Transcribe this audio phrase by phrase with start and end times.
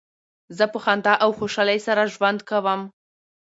[0.57, 2.81] زه په خندا او خوشحالۍ سره ژوند کوم.